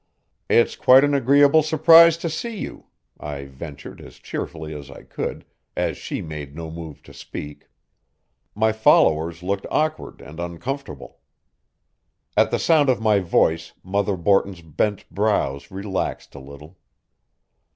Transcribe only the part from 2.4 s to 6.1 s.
you," I ventured as cheerfully as I could, as